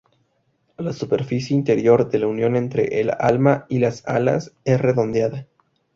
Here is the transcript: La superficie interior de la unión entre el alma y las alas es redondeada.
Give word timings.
La 0.85 0.93
superficie 0.93 1.53
interior 1.55 2.09
de 2.09 2.17
la 2.17 2.25
unión 2.25 2.55
entre 2.55 2.99
el 3.01 3.11
alma 3.19 3.67
y 3.69 3.77
las 3.77 4.03
alas 4.07 4.51
es 4.65 4.81
redondeada. 4.81 5.45